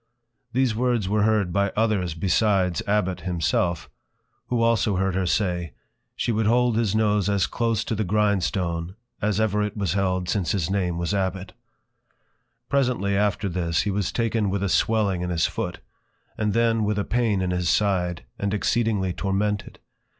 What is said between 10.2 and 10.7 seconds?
since